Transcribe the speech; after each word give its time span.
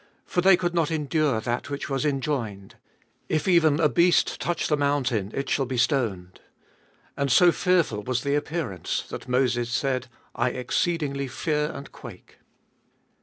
For 0.25 0.41
they 0.41 0.57
could 0.57 0.73
not 0.73 0.89
endure 0.89 1.39
that 1.41 1.69
which 1.69 1.87
was 1.87 2.05
enjoined, 2.07 2.73
If 3.29 3.47
even 3.47 3.79
a 3.79 3.87
beast 3.87 4.41
touch 4.41 4.67
the 4.67 4.75
mountain, 4.75 5.31
It 5.35 5.47
shall 5.47 5.67
be 5.67 5.77
stoned; 5.77 6.41
21. 7.17 7.17
And 7.17 7.31
so 7.31 7.51
fearful 7.51 8.01
was 8.01 8.23
the 8.23 8.33
appearance, 8.33 9.03
that 9.09 9.27
Moses 9.27 9.69
said, 9.69 10.07
I 10.33 10.49
exceedingly 10.49 11.27
fear 11.27 11.69
and 11.71 11.91
quake. 11.91 12.39